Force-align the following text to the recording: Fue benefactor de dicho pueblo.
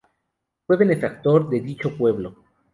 Fue 0.65 0.77
benefactor 0.77 1.47
de 1.47 1.59
dicho 1.61 1.95
pueblo. 1.95 2.37